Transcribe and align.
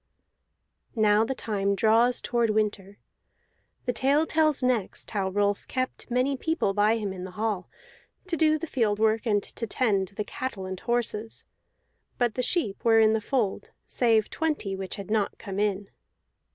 Now 0.95 1.23
the 1.23 1.35
time 1.35 1.75
draws 1.75 2.21
toward 2.21 2.49
winter. 2.49 2.97
The 3.85 3.93
tale 3.93 4.25
tells 4.25 4.63
next 4.63 5.11
how 5.11 5.29
Rolf 5.29 5.67
kept 5.67 6.09
many 6.09 6.35
people 6.35 6.73
by 6.73 6.95
him 6.97 7.13
in 7.13 7.23
the 7.23 7.29
hall, 7.37 7.69
to 8.25 8.35
do 8.35 8.57
the 8.57 8.65
field 8.65 8.97
work 8.97 9.27
and 9.27 9.43
to 9.43 9.67
tend 9.67 10.07
the 10.07 10.23
cattle 10.25 10.65
and 10.65 10.79
horses 10.79 11.45
(but 12.17 12.33
the 12.33 12.41
sheep 12.41 12.83
were 12.83 12.99
in 12.99 13.13
the 13.13 13.21
fold, 13.21 13.69
save 13.85 14.31
twenty 14.31 14.75
which 14.75 14.95
had 14.95 15.11
not 15.11 15.37
come 15.37 15.59
in). 15.59 15.87